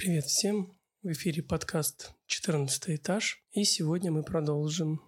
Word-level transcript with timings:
Привет 0.00 0.24
всем! 0.24 0.74
В 1.02 1.12
эфире 1.12 1.42
подкаст 1.42 2.12
«14 2.26 2.96
этаж», 2.96 3.44
и 3.50 3.64
сегодня 3.64 4.10
мы 4.10 4.22
продолжим 4.22 5.02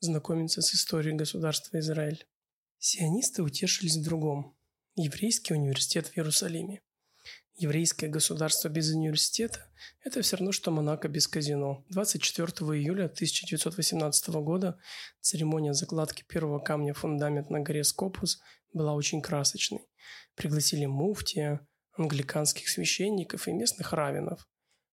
знакомиться 0.00 0.62
с 0.62 0.74
историей 0.74 1.14
государства 1.14 1.78
Израиль. 1.78 2.26
Сионисты 2.76 3.44
утешились 3.44 3.98
в 3.98 4.02
другом. 4.02 4.56
Еврейский 4.96 5.54
университет 5.54 6.08
в 6.08 6.16
Иерусалиме. 6.16 6.82
Еврейское 7.54 8.08
государство 8.08 8.68
без 8.68 8.90
университета– 8.90 9.70
это 10.04 10.22
все 10.22 10.38
равно, 10.38 10.50
что 10.50 10.72
Монако 10.72 11.06
без 11.06 11.28
казино. 11.28 11.84
24 11.90 12.48
июля 12.76 13.04
1918 13.04 14.28
года 14.42 14.76
церемония 15.20 15.72
закладки 15.72 16.24
первого 16.26 16.58
камня 16.58 16.94
фундамент 16.94 17.48
на 17.48 17.60
горе 17.60 17.84
Скопус 17.84 18.40
была 18.72 18.92
очень 18.94 19.22
красочной. 19.22 19.86
Пригласили 20.34 20.86
муфтия, 20.86 21.64
англиканских 21.96 22.68
священников 22.68 23.48
и 23.48 23.52
местных 23.52 23.92
раввинов. 23.92 24.48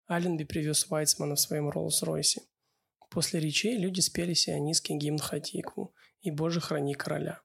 Алленби 0.07 0.45
привез 0.45 0.89
Вайцмана 0.89 1.37
в 1.37 1.41
своем 1.41 1.69
Роллс-Ройсе. 1.69 2.41
После 3.11 3.41
речей 3.41 3.77
люди 3.77 4.01
спели 4.01 4.35
сионистский 4.35 4.97
гимн 4.97 5.19
Хатикву 5.19 5.95
и 6.23 6.31
«Боже, 6.31 6.61
храни 6.61 6.95
короля». 6.95 7.41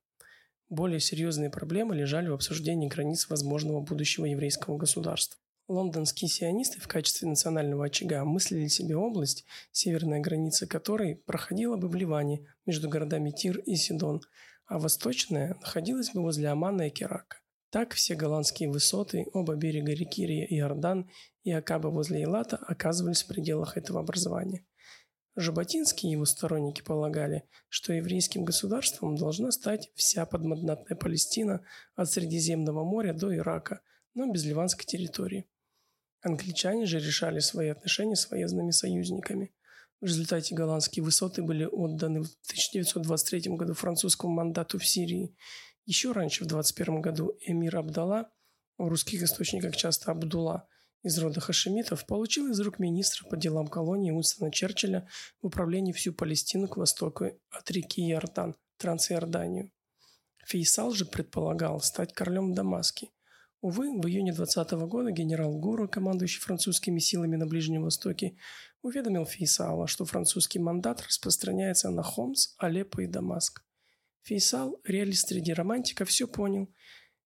Более 0.70 1.00
серьезные 1.00 1.50
проблемы 1.50 1.96
лежали 1.96 2.28
в 2.28 2.34
обсуждении 2.34 2.88
границ 2.88 3.30
возможного 3.30 3.82
будущего 3.82 4.26
еврейского 4.26 4.78
государства. 4.78 5.40
Лондонские 5.68 6.30
сионисты 6.30 6.80
в 6.80 6.88
качестве 6.88 7.28
национального 7.28 7.86
очага 7.86 8.24
мыслили 8.24 8.68
себе 8.68 8.96
область, 8.96 9.46
северная 9.72 10.22
граница 10.22 10.66
которой 10.66 11.16
проходила 11.16 11.76
бы 11.76 11.90
в 11.90 11.96
Ливане 11.96 12.46
между 12.66 12.88
городами 12.88 13.32
Тир 13.32 13.60
и 13.60 13.76
Сидон, 13.76 14.22
а 14.66 14.80
восточная 14.80 15.56
находилась 15.56 16.12
бы 16.12 16.22
возле 16.22 16.48
Амана 16.48 16.88
и 16.88 16.90
Керака. 16.90 17.38
Так 17.70 17.94
все 17.94 18.16
голландские 18.16 18.70
высоты, 18.70 19.26
оба 19.34 19.56
берега 19.56 19.92
реки 19.92 20.26
Иордан 20.26 21.10
и 21.44 21.52
Акаба 21.52 21.90
возле 21.90 22.24
Илата 22.24 22.56
оказывались 22.56 23.24
в 23.24 23.28
пределах 23.28 23.76
этого 23.76 24.00
образования. 24.00 24.66
Жаботинские 25.36 26.14
его 26.14 26.26
сторонники 26.26 26.82
полагали, 26.82 27.44
что 27.68 27.94
еврейским 27.94 28.46
государством 28.46 29.18
должна 29.18 29.52
стать 29.52 29.92
вся 29.96 30.26
подмандатная 30.26 30.98
Палестина 30.98 31.62
от 31.96 32.10
Средиземного 32.10 32.84
моря 32.86 33.14
до 33.14 33.36
Ирака, 33.36 33.82
но 34.14 34.32
без 34.32 34.46
ливанской 34.46 34.86
территории. 34.86 35.46
Англичане 36.22 36.86
же 36.86 37.00
решали 37.00 37.40
свои 37.40 37.68
отношения 37.68 38.16
с 38.16 38.32
военными 38.32 38.72
союзниками. 38.72 39.54
В 40.00 40.06
результате 40.06 40.56
голландские 40.56 41.04
высоты 41.04 41.44
были 41.44 41.66
отданы 41.66 42.24
в 42.24 42.32
1923 42.48 43.56
году 43.56 43.74
французскому 43.74 44.34
мандату 44.34 44.80
в 44.80 44.88
Сирии– 44.88 45.36
еще 45.88 46.12
раньше, 46.12 46.44
в 46.44 46.48
21 46.48 47.02
году, 47.02 47.38
эмир 47.40 47.78
Абдалла, 47.78 48.30
в 48.78 48.88
русских 48.88 49.24
источниках 49.24 49.76
часто 49.76 50.12
Абдулла, 50.12 50.68
из 51.02 51.18
рода 51.18 51.40
хашемитов, 51.40 52.06
получил 52.06 52.52
из 52.52 52.60
рук 52.60 52.78
министра 52.78 53.26
по 53.28 53.38
делам 53.38 53.68
колонии 53.68 54.12
Уинстона 54.12 54.52
Черчилля 54.52 55.08
в 55.42 55.48
управлении 55.48 55.94
всю 55.94 56.12
Палестину 56.12 56.68
к 56.68 56.76
востоку 56.76 57.32
от 57.50 57.72
реки 57.72 58.02
Иордан, 58.12 58.56
Трансиорданию. 58.78 59.72
Фейсал 60.46 60.92
же 60.92 61.06
предполагал 61.06 61.80
стать 61.80 62.14
королем 62.14 62.52
в 62.52 62.56
Дамаске. 62.56 63.10
Увы, 63.62 63.98
в 63.98 64.06
июне 64.08 64.34
20 64.34 64.72
года 64.72 65.12
генерал 65.12 65.58
Гуру, 65.58 65.88
командующий 65.88 66.42
французскими 66.42 67.00
силами 67.00 67.38
на 67.38 67.48
Ближнем 67.48 67.84
Востоке, 67.84 68.36
уведомил 68.82 69.26
Фейсала, 69.26 69.88
что 69.88 70.04
французский 70.04 70.60
мандат 70.60 71.02
распространяется 71.02 71.90
на 71.90 72.04
Хомс, 72.04 72.56
Алеппо 72.58 73.02
и 73.02 73.08
Дамаск. 73.08 73.64
Фейсал, 74.28 74.82
реалист 74.84 75.30
среди 75.30 75.54
романтиков, 75.54 76.10
все 76.10 76.28
понял 76.28 76.70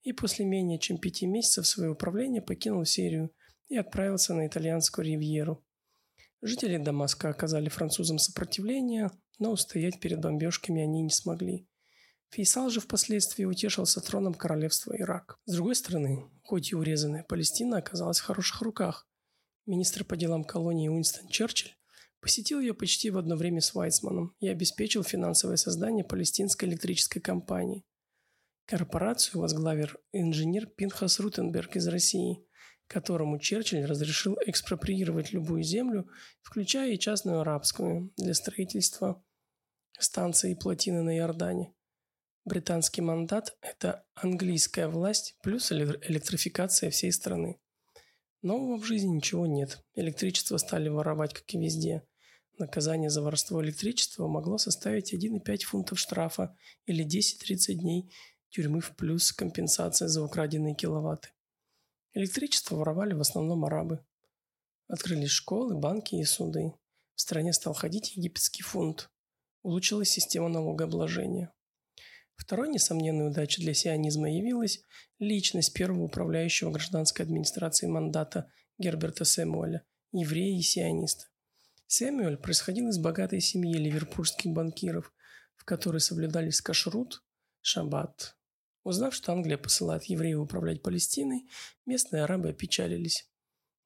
и 0.03 0.13
после 0.13 0.45
менее 0.45 0.77
чем 0.77 0.99
пяти 0.99 1.25
месяцев 1.25 1.65
своего 1.65 1.93
управления 1.93 2.43
покинул 2.43 2.85
Сирию 2.85 3.31
и 3.69 3.75
отправился 3.75 4.35
на 4.35 4.45
итальянскую 4.45 5.05
ривьеру. 5.05 5.65
Жители 6.43 6.77
Дамаска 6.77 7.29
оказали 7.29 7.69
французам 7.69 8.19
сопротивление, 8.19 9.09
но 9.39 9.51
устоять 9.51 9.99
перед 9.99 10.19
бомбежками 10.19 10.83
они 10.83 11.01
не 11.01 11.09
смогли. 11.09 11.67
Фейсал 12.29 12.69
же 12.69 12.79
впоследствии 12.79 13.45
утешился 13.45 13.99
троном 13.99 14.35
королевства 14.35 14.95
Ирак. 14.95 15.39
С 15.45 15.53
другой 15.53 15.75
стороны, 15.75 16.29
хоть 16.43 16.71
и 16.71 16.75
урезанная 16.75 17.23
Палестина 17.23 17.77
оказалась 17.77 18.19
в 18.19 18.25
хороших 18.25 18.61
руках. 18.61 19.07
Министр 19.65 20.03
по 20.03 20.15
делам 20.15 20.43
колонии 20.43 20.87
Уинстон 20.87 21.29
Черчилль 21.29 21.75
Посетил 22.21 22.59
ее 22.59 22.75
почти 22.75 23.09
в 23.09 23.17
одно 23.17 23.35
время 23.35 23.61
с 23.61 23.73
Вайцманом 23.73 24.35
и 24.39 24.47
обеспечил 24.47 25.03
финансовое 25.03 25.57
создание 25.57 26.03
палестинской 26.03 26.69
электрической 26.69 27.21
компании. 27.21 27.83
Корпорацию 28.65 29.41
возглавил 29.41 29.89
инженер 30.13 30.67
Пинхас 30.67 31.19
Рутенберг 31.19 31.75
из 31.75 31.87
России, 31.87 32.45
которому 32.85 33.39
Черчилль 33.39 33.85
разрешил 33.85 34.37
экспроприировать 34.45 35.31
любую 35.31 35.63
землю, 35.63 36.07
включая 36.41 36.91
и 36.91 36.99
частную 36.99 37.39
арабскую, 37.39 38.13
для 38.17 38.35
строительства 38.35 39.23
станции 39.97 40.51
и 40.51 40.55
плотины 40.55 41.01
на 41.01 41.17
Иордане. 41.17 41.73
Британский 42.45 43.01
мандат– 43.01 43.57
это 43.61 44.05
английская 44.13 44.87
власть 44.87 45.37
плюс 45.41 45.71
электрификация 45.71 46.91
всей 46.91 47.11
страны. 47.11 47.59
Нового 48.41 48.77
в 48.77 48.85
жизни 48.85 49.15
ничего 49.15 49.45
нет. 49.47 49.83
Электричество 49.95 50.57
стали 50.57 50.89
воровать, 50.89 51.33
как 51.33 51.51
и 51.53 51.59
везде. 51.59 52.03
Наказание 52.61 53.09
за 53.09 53.23
воровство 53.23 53.59
электричества 53.63 54.27
могло 54.27 54.59
составить 54.59 55.15
1,5 55.15 55.63
фунтов 55.63 55.97
штрафа 55.97 56.55
или 56.85 57.03
10-30 57.03 57.73
дней 57.73 58.13
тюрьмы 58.51 58.81
в 58.81 58.95
плюс 58.95 59.31
компенсация 59.31 60.07
за 60.07 60.23
украденные 60.23 60.75
киловатты. 60.75 61.29
Электричество 62.13 62.75
воровали 62.75 63.13
в 63.13 63.21
основном 63.21 63.65
арабы. 63.65 64.05
Открылись 64.87 65.31
школы, 65.31 65.75
банки 65.75 66.13
и 66.13 66.23
суды. 66.23 66.75
В 67.15 67.21
стране 67.21 67.51
стал 67.51 67.73
ходить 67.73 68.15
египетский 68.15 68.61
фунт. 68.61 69.09
Улучшилась 69.63 70.09
система 70.09 70.47
налогообложения. 70.47 71.51
Второй 72.35 72.69
несомненной 72.69 73.29
удачей 73.29 73.63
для 73.63 73.73
сионизма 73.73 74.31
явилась 74.31 74.83
личность 75.17 75.73
первого 75.73 76.03
управляющего 76.03 76.69
гражданской 76.69 77.25
администрации 77.25 77.87
мандата 77.87 78.51
Герберта 78.77 79.25
Сэмуэля, 79.25 79.83
еврея 80.11 80.59
и 80.59 80.61
сиониста. 80.61 81.30
Сэмюэль 81.93 82.37
происходил 82.37 82.87
из 82.87 82.99
богатой 82.99 83.41
семьи 83.41 83.75
ливерпульских 83.75 84.49
банкиров, 84.53 85.11
в 85.57 85.65
которой 85.65 85.99
соблюдались 85.99 86.61
кашрут, 86.61 87.21
шаббат. 87.59 88.37
Узнав, 88.85 89.13
что 89.13 89.33
Англия 89.33 89.57
посылает 89.57 90.05
евреев 90.05 90.39
управлять 90.39 90.81
Палестиной, 90.81 91.49
местные 91.85 92.23
арабы 92.23 92.51
опечалились. 92.51 93.29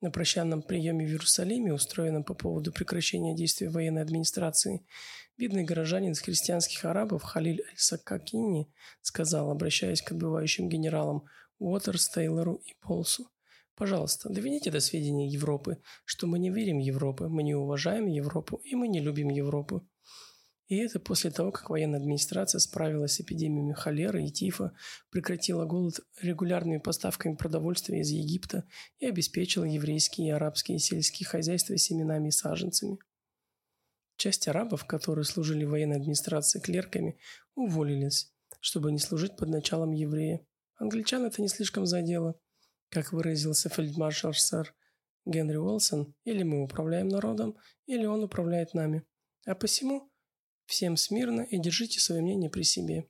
На 0.01 0.11
прощанном 0.11 0.61
приеме 0.61 1.07
в 1.07 1.09
Иерусалиме, 1.09 1.73
устроенном 1.73 2.23
по 2.23 2.35
поводу 2.35 2.71
прекращения 2.71 3.35
действий 3.35 3.69
военной 3.69 4.03
администрации, 4.03 4.85
видный 5.35 5.63
горожанин 5.63 6.11
из 6.11 6.19
христианских 6.19 6.85
арабов 6.85 7.23
Халиль 7.23 7.63
Аль-Сакакини 7.71 8.71
сказал, 9.01 9.49
обращаясь 9.49 10.03
к 10.03 10.11
отбывающим 10.11 10.69
генералам 10.69 11.25
Уотерс, 11.57 12.09
Тейлору 12.09 12.61
и 12.67 12.75
Полсу, 12.81 13.31
Пожалуйста, 13.75 14.29
доведите 14.29 14.71
до 14.71 14.79
сведения 14.79 15.27
Европы, 15.27 15.81
что 16.05 16.27
мы 16.27 16.39
не 16.39 16.49
верим 16.49 16.77
в 16.77 16.83
Европу, 16.83 17.27
мы 17.27 17.43
не 17.43 17.55
уважаем 17.55 18.07
Европу 18.07 18.61
и 18.63 18.73
мы 18.73 18.87
не 18.87 19.01
любим 19.01 19.29
Европу. 19.29 19.85
И 20.67 20.77
это 20.77 20.99
после 20.99 21.29
того, 21.29 21.51
как 21.51 21.69
военная 21.69 21.99
администрация 21.99 22.59
справилась 22.59 23.15
с 23.15 23.21
эпидемиями 23.21 23.73
холеры 23.73 24.23
и 24.25 24.31
тифа, 24.31 24.73
прекратила 25.11 25.65
голод 25.65 25.99
регулярными 26.21 26.79
поставками 26.79 27.35
продовольствия 27.35 27.99
из 27.99 28.09
Египта 28.09 28.63
и 28.97 29.05
обеспечила 29.05 29.65
еврейские 29.65 30.29
и 30.29 30.31
арабские 30.31 30.79
сельские 30.79 31.27
хозяйства 31.27 31.77
семенами 31.77 32.29
и 32.29 32.31
саженцами. 32.31 32.97
Часть 34.17 34.47
арабов, 34.47 34.85
которые 34.85 35.25
служили 35.25 35.65
военной 35.65 35.97
администрации 35.97 36.61
клерками, 36.61 37.19
уволились, 37.53 38.33
чтобы 38.61 38.91
не 38.93 38.99
служить 38.99 39.35
под 39.35 39.49
началом 39.49 39.91
еврея. 39.91 40.47
Англичан 40.77 41.25
это 41.25 41.41
не 41.41 41.49
слишком 41.49 41.85
задело– 41.85 42.39
как 42.89 43.11
выразился 43.11 43.69
фельдмаршал 43.69 44.33
сэр 44.33 44.73
Генри 45.25 45.57
Уолсон, 45.57 46.13
или 46.23 46.43
мы 46.43 46.63
управляем 46.63 47.07
народом, 47.07 47.57
или 47.87 48.05
он 48.05 48.23
управляет 48.23 48.73
нами. 48.73 49.03
А 49.45 49.55
посему 49.55 50.11
всем 50.65 50.97
смирно 50.97 51.41
и 51.41 51.59
держите 51.59 51.99
свое 51.99 52.21
мнение 52.21 52.49
при 52.49 52.63
себе. 52.63 53.07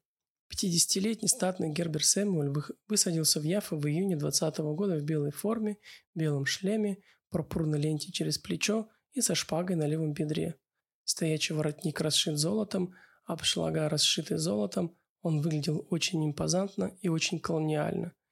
50-летний 0.51 1.27
статный 1.27 1.71
Гербер 1.71 2.05
Сэмюэль 2.05 2.53
высадился 2.87 3.39
в 3.39 3.43
Яффа 3.43 3.75
в 3.75 3.85
июне 3.87 4.15
20 4.15 4.57
года 4.59 4.97
в 4.97 5.03
белой 5.03 5.31
форме, 5.31 5.77
белом 6.13 6.45
шлеме, 6.45 6.99
пурпурной 7.29 7.79
ленте 7.79 8.11
через 8.11 8.37
плечо 8.37 8.87
и 9.13 9.21
со 9.21 9.35
шпагой 9.35 9.75
на 9.75 9.87
левом 9.87 10.13
бедре. 10.13 10.55
Стоячий 11.03 11.55
воротник 11.55 11.99
расшит 11.99 12.37
золотом, 12.37 12.93
обшлага 13.25 13.89
расшиты 13.89 14.37
золотом, 14.37 14.95
он 15.21 15.41
выглядел 15.41 15.85
очень 15.89 16.25
импозантно 16.25 16.95
и 17.01 17.09
очень 17.09 17.39
колониально– 17.39 18.13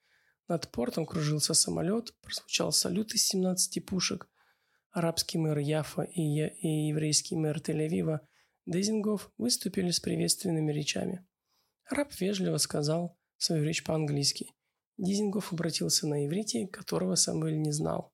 над 0.48 0.72
портом 0.72 1.06
кружился 1.06 1.54
самолет, 1.54 2.14
прозвучал 2.22 2.72
салют 2.72 3.14
из 3.14 3.28
17 3.28 3.86
пушек. 3.86 4.30
Арабский 4.92 5.38
мэр 5.38 5.58
Яфа 5.58 6.04
и, 6.04 6.22
я, 6.22 6.48
и 6.48 6.88
еврейский 6.88 7.36
мэр 7.36 7.58
Тель-Авива 7.58 8.20
Дезингов 8.66 9.32
выступили 9.38 9.92
с 9.92 10.00
приветственными 10.00 10.72
речами. 10.72 11.26
Араб 11.86 12.14
вежливо 12.20 12.58
сказал 12.58 13.18
свою 13.38 13.64
речь 13.64 13.84
по-английски. 13.84 14.52
Дизингов 14.98 15.52
обратился 15.52 16.08
на 16.08 16.26
иврите, 16.26 16.68
которого 16.68 17.16
Самуэль 17.16 17.60
не 17.60 17.72
знал. 17.72 18.14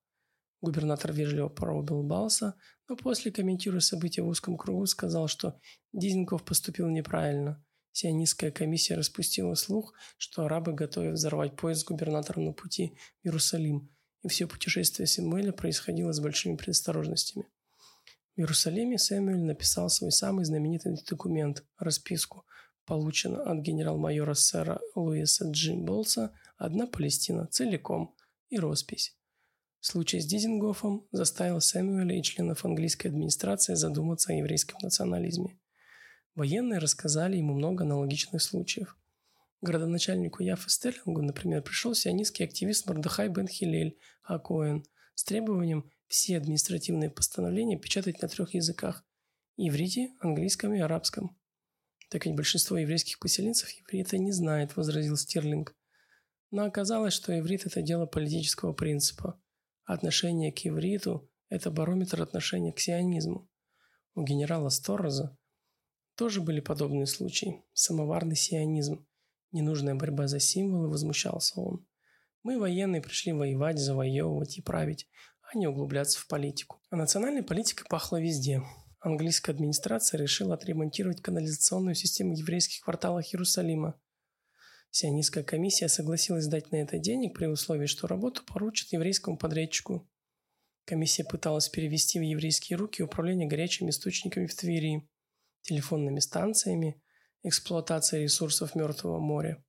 Губернатор 0.62 1.12
вежливо 1.14 1.50
поулыбался, 1.50 2.56
но 2.88 2.96
после, 2.96 3.32
комментируя 3.32 3.80
события 3.80 4.22
в 4.22 4.28
узком 4.28 4.58
кругу, 4.58 4.86
сказал, 4.86 5.28
что 5.28 5.60
Дизенков 5.94 6.44
поступил 6.44 6.90
неправильно. 6.90 7.64
Сионистская 7.92 8.52
комиссия 8.52 8.96
распустила 8.96 9.56
слух, 9.56 9.94
что 10.18 10.46
арабы 10.46 10.74
готовят 10.74 11.16
взорвать 11.16 11.56
поезд 11.56 11.82
с 11.82 11.86
губернатором 11.86 12.46
на 12.46 12.54
пути 12.54 12.98
в 13.22 13.28
Иерусалим, 13.28 13.90
и 14.24 14.28
все 14.28 14.48
путешествие 14.48 15.08
Сэмуэля 15.08 15.52
происходило 15.52 16.12
с 16.12 16.20
большими 16.20 16.56
предосторожностями. 16.56 17.48
В 18.36 18.40
Иерусалиме 18.40 18.98
Сэмюэль 18.98 19.44
написал 19.44 19.90
свой 19.90 20.12
самый 20.12 20.46
знаменитый 20.46 20.96
документ– 21.10 21.66
расписку, 21.78 22.46
полученную 22.86 23.50
от 23.50 23.60
генерал-майора 23.60 24.34
сэра 24.34 24.80
Луиса 24.96 25.50
Джи 25.52 25.74
Болса 25.74 26.34
«Одна 26.58 26.88
Палестина, 26.88 27.48
целиком» 27.48 28.16
и 28.50 28.58
роспись. 28.58 29.16
Случай 29.82 30.20
с 30.20 30.26
Дизингофом 30.26 31.08
заставил 31.12 31.62
Сэмюэля 31.62 32.18
и 32.18 32.24
членов 32.24 32.66
английской 32.66 33.08
администрации 33.08 33.76
задуматься 33.76 34.34
о 34.34 34.36
еврейском 34.36 34.78
национализме. 34.82 35.58
Военные 36.40 36.80
рассказали 36.80 37.36
ему 37.36 37.54
много 37.54 37.84
аналогичных 37.84 38.42
случаев. 38.42 38.96
Городоначальнику 39.60 40.42
Яфа 40.42 40.70
Стерлингу, 40.70 41.22
например, 41.22 41.62
пришел 41.62 41.94
сионистский 41.94 42.46
активист 42.46 42.88
Мордыхай 42.88 43.28
Бен 43.28 43.46
Хилель 43.46 43.98
Акоэн 44.24 44.86
с 45.16 45.26
требованием 45.26 45.92
все 46.08 46.38
административные 46.38 47.10
постановления 47.10 47.78
печатать 47.78 48.22
на 48.22 48.30
трех 48.30 48.54
языках– 48.54 49.04
иврите, 49.58 50.14
английском 50.22 50.74
и 50.74 50.80
арабском. 50.80 51.38
«Так 52.08 52.26
ведь 52.26 52.38
большинство 52.38 52.78
еврейских 52.78 53.20
поселенцев 53.20 53.70
иврита 53.82 54.18
не 54.18 54.32
знает»,– 54.32 54.74
возразил 54.78 55.18
Стерлинг. 55.18 55.76
Но 56.52 56.64
оказалось, 56.64 57.14
что 57.14 57.38
иврит– 57.38 57.66
это 57.66 57.82
дело 57.82 58.06
политического 58.06 58.72
принципа– 58.72 59.38
Отношение 59.84 60.54
к 60.54 60.66
ивриту– 60.66 61.30
это 61.50 61.70
барометр 61.70 62.22
отношения 62.22 62.72
к 62.72 62.80
сионизму. 62.80 63.50
У 64.14 64.24
генерала 64.24 64.70
Сторроза 64.70 65.38
тоже 66.20 66.42
были 66.42 66.60
подобные 66.60 67.08
случаи. 67.08 67.64
Самоварный 67.72 68.36
сионизм. 68.36 69.08
Ненужная 69.54 69.96
борьба 69.96 70.28
за 70.28 70.42
символы, 70.42 70.90
возмущался 70.90 71.62
он. 71.62 71.88
Мы, 72.44 72.60
военные, 72.60 73.02
пришли 73.02 73.32
воевать, 73.32 73.80
завоевывать 73.80 74.58
и 74.58 74.62
править, 74.62 75.08
а 75.42 75.58
не 75.58 75.66
углубляться 75.66 76.20
в 76.20 76.28
политику. 76.28 76.82
А 76.90 76.98
национальной 76.98 77.42
политикой 77.42 77.86
пахло 77.88 78.20
везде. 78.20 78.62
Английская 79.00 79.54
администрация 79.54 80.20
решила 80.20 80.56
отремонтировать 80.56 81.22
канализационную 81.22 81.96
систему 81.96 82.36
в 82.36 82.40
еврейских 82.40 82.84
кварталах 82.84 83.34
Иерусалима. 83.34 83.98
Сионистская 84.92 85.46
комиссия 85.46 85.88
согласилась 85.88 86.48
дать 86.48 86.70
на 86.74 86.82
это 86.82 87.00
денег 87.00 87.34
при 87.34 87.46
условии, 87.46 87.86
что 87.86 88.08
работу 88.08 88.44
поручат 88.46 88.92
еврейскому 88.92 89.38
подрядчику. 89.38 90.06
Комиссия 90.84 91.24
пыталась 91.24 91.70
перевести 91.70 92.20
в 92.20 92.24
еврейские 92.24 92.76
руки 92.76 93.02
управление 93.02 93.48
горячими 93.48 93.92
источниками 93.92 94.48
в 94.48 94.56
Твери, 94.56 95.08
телефонными 95.62 96.20
станциями, 96.20 97.02
эксплуатацией 97.44 98.24
ресурсов 98.24 98.76
Мертвого 98.76 99.20
моря. 99.20 99.64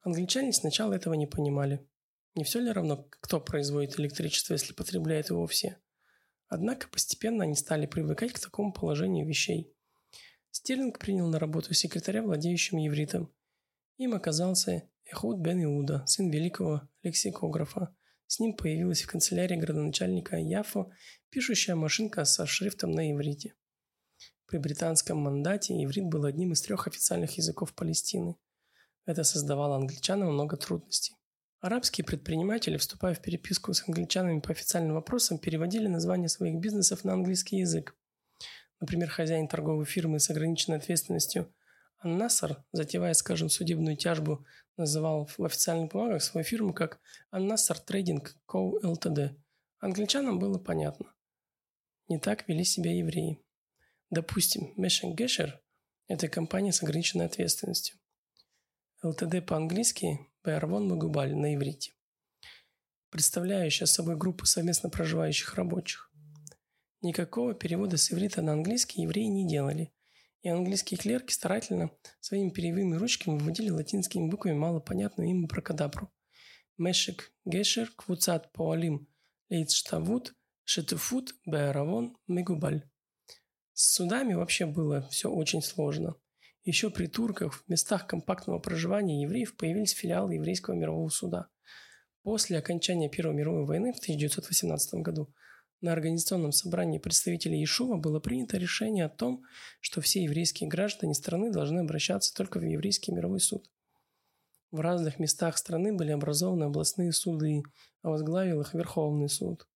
Англичане 0.00 0.52
сначала 0.52 0.94
этого 0.94 1.14
не 1.14 1.26
понимали. 1.26 1.86
Не 2.34 2.44
все 2.44 2.60
ли 2.60 2.70
равно, 2.70 3.08
кто 3.20 3.40
производит 3.40 3.98
электричество, 3.98 4.54
если 4.54 4.72
потребляет 4.72 5.30
его 5.30 5.46
все? 5.46 5.78
Однако 6.46 6.88
постепенно 6.88 7.44
они 7.44 7.54
стали 7.54 7.86
привыкать 7.86 8.32
к 8.32 8.40
такому 8.40 8.72
положению 8.72 9.26
вещей. 9.26 9.74
Стерлинг 10.50 10.98
принял 10.98 11.28
на 11.28 11.38
работу 11.38 11.74
секретаря, 11.74 12.22
владеющим 12.22 12.78
евритом, 12.78 13.32
им 13.98 14.14
оказался 14.14 14.88
Эхуд 15.06 15.40
бен 15.40 15.64
Иуда, 15.64 16.04
сын 16.06 16.30
великого 16.30 16.82
лексикографа. 17.02 17.96
С 18.28 18.38
ним 18.38 18.54
появилась 18.54 19.02
в 19.02 19.08
канцелярии 19.08 19.56
градоначальника 19.56 20.36
Яфо 20.36 20.92
пишущая 21.30 21.74
машинка 21.74 22.24
со 22.24 22.46
шрифтом 22.46 22.92
на 22.92 23.10
иврите. 23.10 23.54
При 24.48 24.56
британском 24.56 25.18
мандате 25.18 25.74
иврит 25.84 26.06
был 26.06 26.24
одним 26.24 26.52
из 26.52 26.62
трех 26.62 26.86
официальных 26.86 27.36
языков 27.36 27.74
Палестины. 27.74 28.34
Это 29.04 29.22
создавало 29.22 29.76
англичанам 29.76 30.32
много 30.32 30.56
трудностей. 30.56 31.14
Арабские 31.60 32.06
предприниматели, 32.06 32.78
вступая 32.78 33.14
в 33.14 33.20
переписку 33.20 33.74
с 33.74 33.86
англичанами 33.86 34.40
по 34.40 34.52
официальным 34.52 34.94
вопросам, 34.94 35.36
переводили 35.38 35.86
названия 35.86 36.28
своих 36.28 36.60
бизнесов 36.60 37.04
на 37.04 37.12
английский 37.12 37.58
язык. 37.58 37.94
Например, 38.80 39.10
хозяин 39.10 39.48
торговой 39.48 39.84
фирмы 39.84 40.18
с 40.18 40.30
ограниченной 40.30 40.78
ответственностью 40.78 41.52
Аннасар, 41.98 42.64
затевая, 42.72 43.12
скажем, 43.12 43.50
судебную 43.50 43.98
тяжбу, 43.98 44.46
называл 44.78 45.26
в 45.26 45.44
официальных 45.44 45.90
бумагах 45.90 46.22
свою 46.22 46.44
фирму 46.44 46.72
как 46.72 47.00
Аннасар 47.30 47.78
Трейдинг 47.78 48.34
Co. 48.46 48.80
Ltd. 48.82 49.34
Англичанам 49.80 50.38
было 50.38 50.58
понятно. 50.58 51.12
Не 52.08 52.18
так 52.18 52.48
вели 52.48 52.64
себя 52.64 52.96
евреи. 52.96 53.42
Допустим, 54.10 54.72
Мешен 54.76 55.14
Гешер– 55.14 55.60
это 56.06 56.28
компания 56.28 56.72
с 56.72 56.82
ограниченной 56.82 57.26
ответственностью. 57.26 57.98
ЛТД 59.02 59.44
по-английски– 59.46 60.18
Беарвон 60.44 60.88
Магубаль 60.88 61.34
на 61.34 61.54
иврите, 61.54 61.92
представляющая 63.10 63.86
собой 63.86 64.16
группу 64.16 64.46
совместно 64.46 64.88
проживающих 64.88 65.54
рабочих. 65.54 66.10
Никакого 67.02 67.54
перевода 67.54 67.96
с 67.96 68.10
иврита 68.10 68.42
на 68.42 68.52
английский 68.52 69.02
евреи 69.02 69.26
не 69.26 69.46
делали– 69.46 69.92
и 70.42 70.48
английские 70.48 70.98
клерки 70.98 71.32
старательно 71.32 71.90
своими 72.20 72.50
перьевыми 72.50 72.96
ручками 72.96 73.38
выводили 73.38 73.70
латинскими 73.70 74.28
буквами 74.28 74.54
малопонятную 74.54 75.30
им 75.30 75.46
бракадабру. 75.46 76.12
Мешек 76.76 77.32
Гешер 77.44 77.90
Квуцат 77.96 78.52
Поалим 78.52 79.08
Лейцштавут 79.50 80.34
Шетуфут 80.64 81.34
Беаравон 81.44 82.16
Мегубаль. 82.28 82.88
С 83.80 83.94
судами 83.94 84.34
вообще 84.34 84.66
было 84.66 85.06
все 85.08 85.30
очень 85.30 85.62
сложно. 85.62 86.16
Еще 86.64 86.90
при 86.90 87.06
турках 87.06 87.54
в 87.54 87.68
местах 87.68 88.08
компактного 88.08 88.58
проживания 88.58 89.22
евреев 89.22 89.56
появились 89.56 89.92
филиалы 89.92 90.34
еврейского 90.34 90.74
мирового 90.74 91.10
суда. 91.10 91.46
После 92.24 92.58
окончания 92.58 93.08
Первой 93.08 93.36
мировой 93.36 93.66
войны 93.66 93.92
в 93.92 93.98
1918 93.98 94.94
году 94.94 95.32
на 95.80 95.92
организационном 95.92 96.50
собрании 96.50 96.98
представителей 96.98 97.58
Иешува 97.58 97.98
было 97.98 98.18
принято 98.18 98.56
решение 98.56 99.04
о 99.04 99.10
том, 99.10 99.44
что 99.78 100.00
все 100.00 100.24
еврейские 100.24 100.68
граждане 100.68 101.14
страны 101.14 101.52
должны 101.52 101.78
обращаться 101.78 102.34
только 102.34 102.58
в 102.58 102.64
еврейский 102.64 103.12
мировой 103.12 103.38
суд. 103.38 103.70
В 104.72 104.80
разных 104.80 105.20
местах 105.20 105.56
страны 105.56 105.92
были 105.92 106.10
образованы 106.10 106.64
областные 106.64 107.12
суды, 107.12 107.62
а 108.02 108.10
возглавил 108.10 108.60
их 108.60 108.74
Верховный 108.74 109.28
суд. 109.28 109.68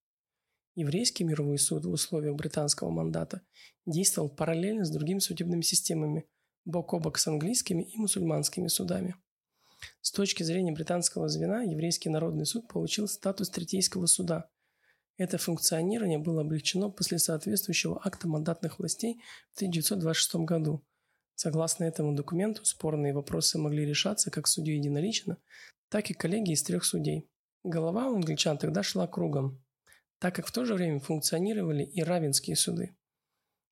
Еврейский 0.75 1.25
мировой 1.25 1.59
суд 1.59 1.85
в 1.85 1.91
условиях 1.91 2.35
британского 2.35 2.91
мандата 2.91 3.43
действовал 3.87 4.29
параллельно 4.29 4.85
с 4.85 4.91
другими 4.91 5.19
судебными 5.19 5.63
системами, 5.63 6.27
бок 6.65 6.95
о 6.95 6.99
бок 6.99 7.19
с 7.19 7.27
английскими 7.27 7.83
и 7.83 7.97
мусульманскими 7.99 8.69
судами. 8.69 9.17
С 10.01 10.13
точки 10.13 10.43
зрения 10.43 10.73
британского 10.73 11.29
звена, 11.29 11.63
еврейский 11.63 12.09
народный 12.09 12.47
суд 12.47 12.69
получил 12.69 13.09
статус 13.09 13.51
третейского 13.51 14.07
суда– 14.07 14.49
это 15.19 15.39
функционирование 15.39 16.19
было 16.19 16.41
облегчено 16.41 16.91
после 16.91 17.19
соответствующего 17.19 18.01
акта 18.03 18.29
мандатных 18.29 18.79
властей 18.79 19.21
в 19.53 19.57
1926 19.57 20.37
году. 20.47 20.85
Согласно 21.35 21.85
этому 21.85 22.15
документу, 22.15 22.65
спорные 22.65 23.13
вопросы 23.13 23.59
могли 23.59 23.85
решаться 23.85 24.31
как 24.31 24.47
судьей 24.47 24.79
единолично, 24.79 25.39
так 25.89 26.11
и 26.11 26.15
коллегией 26.15 26.55
из 26.55 26.63
трех 26.63 26.85
судей. 26.85 27.29
Голова 27.63 28.09
у 28.09 28.17
англичан 28.17 28.59
тогда 28.59 28.83
шла 28.83 29.07
кругом, 29.07 29.62
так 30.23 30.37
как 30.37 30.47
в 30.47 30.53
то 30.53 30.65
же 30.65 30.75
время 30.75 31.01
функционировали 31.01 31.83
и 31.83 32.01
равенские 32.01 32.55
суды. 32.55 32.95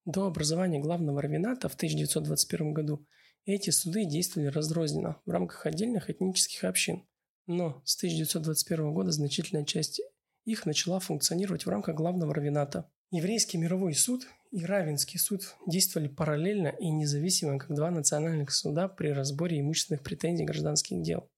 До 0.04 0.26
образования 0.26 0.80
главного 0.80 1.22
равената 1.22 1.68
в 1.68 1.74
1921 1.74 2.72
году 2.72 3.06
эти 3.44 3.70
суды 3.70 4.04
действовали 4.04 4.48
разрозненно 4.48 5.22
в 5.24 5.30
рамках 5.30 5.64
отдельных 5.64 6.10
этнических 6.10 6.64
общин. 6.64 7.06
Но 7.46 7.80
с 7.84 7.96
1921 7.98 8.92
года 8.92 9.12
значительная 9.12 9.64
часть 9.64 10.02
их 10.44 10.66
начала 10.66 10.98
функционировать 10.98 11.66
в 11.66 11.68
рамках 11.68 11.94
главного 11.94 12.34
равената. 12.34 12.90
Еврейский 13.12 13.56
мировой 13.56 13.94
суд 13.94 14.26
и 14.50 14.64
Равенский 14.64 15.20
суд 15.20 15.54
действовали 15.68 16.08
параллельно 16.08 16.74
и 16.80 16.90
независимо 16.90 17.60
как 17.60 17.76
два 17.76 17.92
национальных 17.92 18.50
суда 18.50 18.88
при 18.88 19.10
разборе 19.10 19.60
имущественных 19.60 20.02
претензий 20.02 20.46
гражданских 20.46 21.00
дел. 21.00 21.30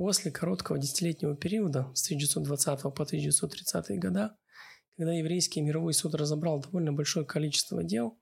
После 0.00 0.32
короткого 0.32 0.78
десятилетнего 0.78 1.36
периода 1.36 1.92
с 1.94 2.06
1920 2.06 2.82
по 2.82 3.02
1930 3.02 4.00
года, 4.00 4.36
когда 4.96 5.12
еврейский 5.12 5.60
мировой 5.60 5.92
суд 5.94 6.14
разобрал 6.14 6.60
довольно 6.60 6.92
большое 6.92 7.24
количество 7.24 7.84
дел, 7.84 8.18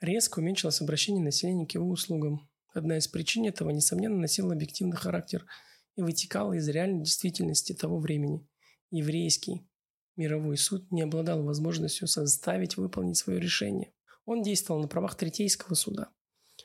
резко 0.00 0.38
уменьшилось 0.38 0.80
обращение 0.80 1.22
населения 1.22 1.66
к 1.66 1.72
его 1.72 1.88
услугам. 1.88 2.48
Одна 2.72 2.96
из 2.96 3.08
причин 3.08 3.44
этого, 3.44 3.70
несомненно, 3.70 4.16
носила 4.16 4.54
объективный 4.54 4.96
характер– 4.96 5.44
и 5.96 6.02
вытекало 6.02 6.54
из 6.54 6.68
реальной 6.68 7.04
действительности 7.04 7.72
того 7.72 7.98
времени. 7.98 8.46
Еврейский 8.90 9.66
мировой 10.16 10.56
суд 10.56 10.90
не 10.90 11.02
обладал 11.02 11.42
возможностью 11.42 12.06
заставить 12.06 12.76
выполнить 12.76 13.16
свое 13.16 13.40
решение. 13.40 13.92
Он 14.24 14.42
действовал 14.42 14.80
на 14.80 14.88
правах 14.88 15.16
Третейского 15.16 15.74
суда. 15.74 16.10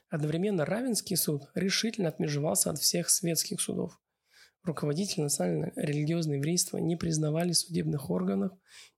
Одновременно 0.10 0.66
Равенский 0.66 1.18
суд 1.18 1.44
решительно 1.56 2.10
отмежевался 2.10 2.70
от 2.72 2.80
всех 2.80 3.10
светских 3.10 3.60
судов. 3.60 4.00
Руководители 4.64 5.22
национально-религиозного 5.22 6.38
еврейства 6.38 6.78
не 6.78 6.96
признавали 6.96 7.52
судебных 7.52 8.10
органов, 8.10 8.52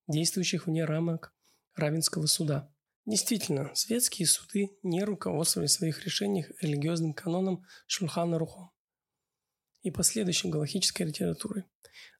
действующих 0.08 0.68
вне 0.68 0.86
рамок 0.86 1.34
Равенского 1.76 2.26
суда. 2.26 2.74
Действительно, 3.06 3.72
светские 3.74 4.28
суды 4.28 4.70
не 4.84 5.04
руководствовали 5.04 5.68
в 5.68 5.72
своих 5.72 6.04
решениях 6.06 6.52
религиозным 6.62 7.14
каноном 7.14 7.66
Шульхана 7.88 8.38
Рухом 8.38 8.72
и 9.82 9.90
последующей 9.90 10.50
галахической 10.50 11.08
литературой. 11.08 11.66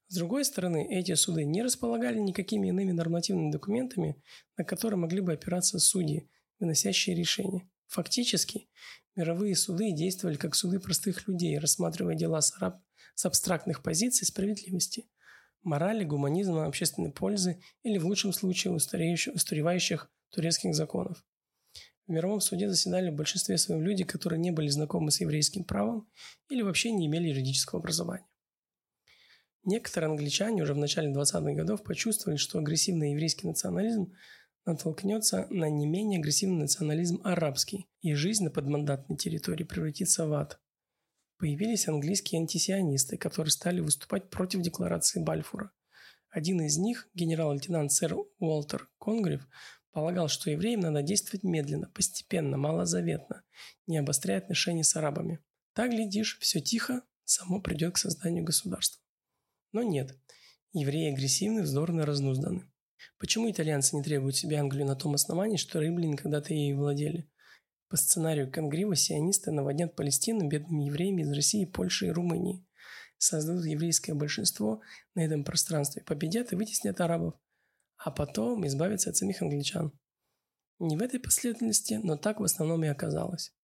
С 0.08 0.16
другой 0.16 0.44
стороны, 0.44 0.86
эти 0.90 1.14
суды 1.14 1.44
не 1.44 1.62
располагали 1.62 2.18
никакими 2.18 2.68
иными 2.68 2.92
нормативными 2.92 3.50
документами, 3.50 4.20
на 4.56 4.64
которые 4.64 4.98
могли 4.98 5.20
бы 5.20 5.32
опираться 5.32 5.78
судьи, 5.78 6.28
выносящие 6.58 7.16
решения. 7.16 7.68
Фактически, 7.86 8.68
мировые 9.16 9.56
суды 9.56 9.92
действовали 9.92 10.36
как 10.36 10.54
суды 10.54 10.80
простых 10.80 11.26
людей, 11.28 11.58
рассматривая 11.58 12.14
дела 12.14 12.40
с, 12.40 12.54
араб... 12.56 12.82
с 13.14 13.26
абстрактных 13.26 13.82
позиций 13.82 14.26
справедливости, 14.26 15.08
морали, 15.62 16.04
гуманизма, 16.04 16.66
общественной 16.66 17.12
пользы 17.12 17.60
или, 17.82 17.98
в 17.98 18.06
лучшем 18.06 18.32
случае, 18.32 18.74
устаревающих 18.74 20.10
турецких 20.30 20.74
законов. 20.74 21.24
В 22.06 22.10
мировом 22.10 22.40
суде 22.40 22.68
заседали 22.68 23.10
в 23.10 23.14
большинстве 23.14 23.56
своем 23.58 23.82
люди, 23.82 24.04
которые 24.04 24.40
не 24.40 24.50
были 24.50 24.68
знакомы 24.68 25.12
с 25.12 25.20
еврейским 25.20 25.64
правом 25.64 26.08
или 26.48 26.62
вообще 26.62 26.90
не 26.90 27.06
имели 27.06 27.28
юридического 27.28 27.80
образования. 27.80 28.26
Некоторые 29.64 30.10
англичане 30.10 30.62
уже 30.62 30.74
в 30.74 30.78
начале 30.78 31.12
20-х 31.12 31.52
годов 31.52 31.84
почувствовали, 31.84 32.36
что 32.36 32.58
агрессивный 32.58 33.12
еврейский 33.12 33.46
национализм 33.46 34.12
натолкнется 34.64 35.46
на 35.50 35.68
не 35.68 35.86
менее 35.86 36.18
агрессивный 36.18 36.60
национализм 36.62 37.20
арабский, 37.24 37.88
и 38.00 38.14
жизнь 38.14 38.44
на 38.44 38.50
подмандатной 38.50 39.16
территории 39.16 39.64
превратится 39.64 40.26
в 40.26 40.32
ад. 40.34 40.60
Появились 41.38 41.88
английские 41.88 42.40
антисионисты, 42.40 43.16
которые 43.16 43.50
стали 43.50 43.80
выступать 43.80 44.30
против 44.30 44.62
декларации 44.62 45.20
Бальфура. 45.20 45.72
Один 46.30 46.60
из 46.62 46.78
них, 46.78 47.08
генерал-лейтенант 47.14 47.92
сэр 47.92 48.16
Уолтер 48.38 48.88
Конгрев, 48.98 49.46
полагал, 49.90 50.28
что 50.28 50.50
евреям 50.50 50.80
надо 50.80 51.02
действовать 51.02 51.42
медленно, 51.42 51.90
постепенно, 51.92 52.56
малозаветно, 52.56 53.42
не 53.86 53.98
обостряя 53.98 54.38
отношения 54.38 54.84
с 54.84 54.96
арабами. 54.96 55.40
Так, 55.74 55.90
глядишь, 55.90 56.38
все 56.40 56.60
тихо, 56.60 57.02
само 57.24 57.60
придет 57.60 57.94
к 57.94 57.98
созданию 57.98 58.44
государства. 58.44 59.02
Но 59.72 59.82
нет. 59.82 60.18
Евреи 60.72 61.12
агрессивны, 61.12 61.62
вздорны, 61.62 62.04
разнузданы. 62.04 62.71
Почему 63.18 63.50
итальянцы 63.50 63.96
не 63.96 64.02
требуют 64.02 64.36
себе 64.36 64.56
Англию 64.56 64.86
на 64.86 64.96
том 64.96 65.14
основании, 65.14 65.56
что 65.56 65.80
римляне 65.80 66.16
когда-то 66.16 66.52
ею 66.54 66.78
владели? 66.78 67.28
По 67.88 67.96
сценарию 67.96 68.50
Конгрива 68.50 68.96
сионисты 68.96 69.50
наводнят 69.50 69.94
Палестину 69.94 70.48
бедными 70.48 70.84
евреями 70.84 71.22
из 71.22 71.32
России, 71.32 71.66
Польши 71.66 72.06
и 72.06 72.10
Румынии. 72.10 72.66
Создадут 73.18 73.66
еврейское 73.66 74.14
большинство 74.14 74.80
на 75.14 75.20
этом 75.20 75.44
пространстве, 75.44 76.02
победят 76.02 76.52
и 76.52 76.56
вытеснят 76.56 77.00
арабов. 77.00 77.34
А 77.98 78.10
потом 78.10 78.66
избавятся 78.66 79.10
от 79.10 79.16
самих 79.16 79.42
англичан. 79.42 79.92
Не 80.78 80.96
в 80.96 81.02
этой 81.02 81.20
последовательности, 81.20 82.00
но 82.02 82.16
так 82.16 82.40
в 82.40 82.44
основном 82.44 82.82
и 82.82 82.88
оказалось. 82.88 83.54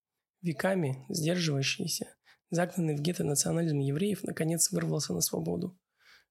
Веками 0.42 1.04
сдерживающийся, 1.08 2.14
загнанный 2.50 2.96
в 2.96 3.00
гетто 3.00 3.24
национализм 3.24 3.78
евреев, 3.78 4.22
наконец 4.22 4.70
вырвался 4.70 5.14
на 5.14 5.20
свободу. 5.20 5.76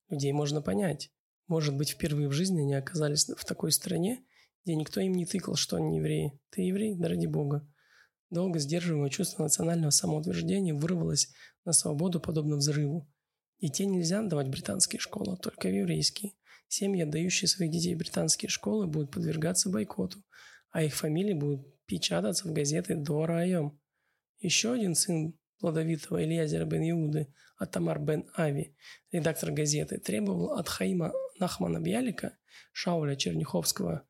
Людей 0.07 0.31
можно 0.31 0.61
понять. 0.61 1.11
Может 1.48 1.75
быть, 1.75 1.89
впервые 1.89 2.27
в 2.27 2.34
жизни 2.34 2.62
они 2.62 2.74
оказались 2.74 3.27
в 3.27 3.46
такой 3.46 3.72
стране, 3.72 4.24
где 4.63 4.75
никто 4.75 5.00
им 5.00 5.13
не 5.13 5.25
тыкал, 5.25 5.56
что 5.56 5.77
они 5.77 5.98
евреи. 5.98 6.39
Ты 6.50 6.63
еврей? 6.63 6.96
Да 6.96 7.08
ради 7.08 7.25
бога. 7.25 7.68
Долго 8.30 8.60
сдерживаемое 8.60 9.10
чувство 9.10 9.44
национального 9.44 9.92
самоутверждения 9.92 10.74
вырвалось 10.74 11.32
на 11.63 11.72
свободу 11.72 12.20
подобно 12.20 12.58
взрыву. 12.58 13.10
Детей 13.62 13.86
нельзя 13.86 14.22
давать 14.22 14.48
в 14.48 14.51
британские 14.51 15.00
школы, 15.00 15.38
только 15.38 15.70
в 15.70 15.74
еврейские. 15.74 16.34
Семьи, 16.68 17.01
отдающие 17.01 17.48
своих 17.48 17.72
детей 17.72 17.96
в 17.96 18.00
британские 18.00 18.50
школы, 18.50 18.88
будут 18.88 19.12
подвергаться 19.12 19.70
бойкоту, 19.70 20.22
а 20.72 20.84
их 20.84 20.94
фамилии 20.94 21.34
будут 21.34 21.66
печататься 21.86 22.48
в 22.48 22.51
газеты 22.51 22.96
до 22.96 23.25
раем. 23.25 23.80
Еще 24.39 24.74
один 24.74 24.94
сын 24.94 25.34
плодовитого 25.59 26.23
Ильязера 26.23 26.65
бен 26.65 26.89
Иуды, 26.89 27.33
Атамар 27.57 27.99
бен 27.99 28.29
Ави, 28.35 28.75
редактор 29.11 29.51
газеты, 29.51 29.97
требовал 29.97 30.53
от 30.53 30.67
Хаима 30.67 31.11
Нахмана 31.39 31.79
Бьялика, 31.79 32.37
Шауля 32.71 33.15
Черняховского, 33.15 34.07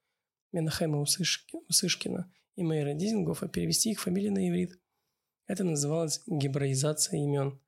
Менахема 0.52 1.00
Усышкина 1.00 2.32
и 2.56 2.64
Мейра 2.64 2.94
Дизингофа 2.94 3.48
перевести 3.48 3.92
их 3.92 4.02
фамилии 4.02 4.30
на 4.30 4.50
иврит. 4.50 4.80
Это 5.46 5.64
называлось 5.64 6.22
гебраизация 6.26 7.20
имен. 7.20 7.62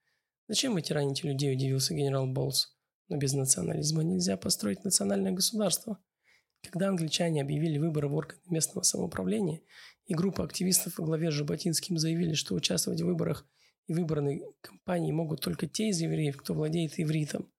«Зачем 0.47 0.73
вы 0.73 0.81
тираните 0.81 1.27
людей?»– 1.27 1.53
удивился 1.53 1.93
генерал 1.93 2.27
Болс. 2.27 2.75
«Но 3.07 3.17
без 3.17 3.33
национализма 3.33 4.03
нельзя 4.03 4.35
построить 4.35 4.83
национальное 4.83 5.31
государство». 5.31 5.99
Когда 6.61 6.89
англичане 6.89 7.41
объявили 7.41 7.77
выборы 7.77 8.09
в 8.09 8.15
органы 8.15 8.41
местного 8.49 8.83
самоуправления, 8.83 9.61
и 10.07 10.13
группа 10.13 10.43
активистов 10.43 10.97
во 10.97 11.05
главе 11.05 11.31
с 11.31 11.33
Жаботинским 11.35 11.97
заявили, 11.97 12.33
что 12.33 12.55
участвовать 12.55 13.01
в 13.01 13.05
выборах– 13.05 13.47
и 13.89 13.93
выбранной 13.93 14.43
компании 14.61 15.11
могут 15.11 15.41
только 15.41 15.67
те 15.67 15.89
из 15.89 15.99
евреев, 15.99 16.37
кто 16.37 16.53
владеет 16.53 16.99
ивритом. 16.99 17.51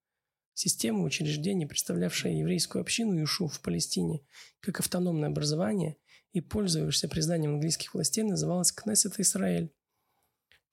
Система 0.54 1.02
учреждений, 1.02 1.66
представлявшая 1.66 2.34
еврейскую 2.34 2.82
общину 2.82 3.22
Ишу 3.22 3.48
в 3.48 3.60
Палестине 3.60 4.20
как 4.60 4.78
автономное 4.78 5.28
образование 5.28 5.96
и 6.32 6.40
пользующаяся 6.40 7.08
признанием 7.08 7.54
английских 7.54 7.94
властей, 7.94 8.22
называлась 8.22 8.70
Кнессет 8.70 9.18
Израиль. 9.18 9.72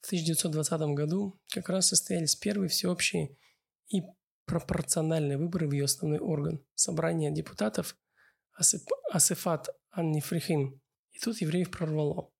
В 0.01 0.05
1920 0.05 0.81
году 0.95 1.39
как 1.51 1.69
раз 1.69 1.87
состоялись 1.87 2.35
первые 2.35 2.69
всеобщие 2.69 3.35
и 3.87 4.03
пропорциональные 4.45 5.37
выборы 5.37 5.67
в 5.67 5.71
ее 5.71 5.85
основной 5.85 6.19
орган– 6.19 6.63
собрание 6.75 7.31
депутатов 7.31 7.97
Асифат 9.11 9.69
Аннифрихим. 9.89 10.79
И 11.13 11.19
тут 11.19 11.41
евреев 11.41 11.71
прорвало. 11.71 12.31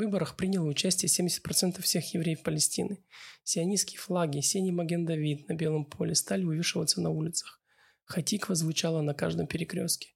В 0.00 0.02
выборах 0.02 0.34
приняло 0.34 0.66
участие 0.66 1.10
70% 1.10 1.82
всех 1.82 2.14
евреев 2.14 2.42
Палестины. 2.42 3.04
Сионистские 3.44 3.98
флаги, 3.98 4.40
синий 4.40 4.72
маген-давид 4.72 5.46
на 5.46 5.52
белом 5.52 5.84
поле 5.84 6.14
стали 6.14 6.42
вывешиваться 6.42 7.02
на 7.02 7.10
улицах. 7.10 7.60
Хатиква 8.06 8.54
звучала 8.54 9.02
на 9.02 9.12
каждом 9.12 9.46
перекрестке. 9.46 10.14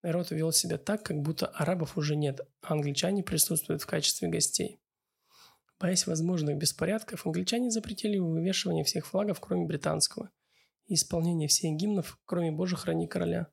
Народ 0.00 0.30
вел 0.30 0.52
себя 0.52 0.78
так, 0.78 1.02
как 1.02 1.16
будто 1.22 1.48
арабов 1.48 1.98
уже 1.98 2.14
нет, 2.14 2.38
а 2.62 2.74
англичане 2.74 3.24
присутствуют 3.24 3.82
в 3.82 3.86
качестве 3.86 4.28
гостей. 4.28 4.80
Боясь 5.80 6.06
возможных 6.06 6.56
беспорядков, 6.56 7.26
англичане 7.26 7.72
запретили 7.72 8.18
вывешивание 8.18 8.84
всех 8.84 9.08
флагов, 9.08 9.40
кроме 9.40 9.66
британского, 9.66 10.30
и 10.86 10.94
исполнение 10.94 11.48
всех 11.48 11.74
гимнов, 11.74 12.16
кроме 12.26 12.52
«Боже, 12.52 12.76
храни 12.76 13.08
короля». 13.08 13.48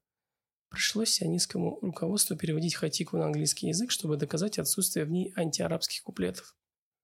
Пришлось 0.74 1.12
сионистскому 1.12 1.77
руководству 1.84 2.36
переводить 2.36 2.74
хатику 2.74 3.15
на 3.15 3.27
английский 3.27 3.68
язык, 3.68 3.92
чтобы 3.92 4.18
доказать 4.18 4.58
отсутствие 4.58 5.06
в 5.06 5.12
ней 5.12 5.32
антиарабских 5.36 6.01
куплетов. 6.01 6.58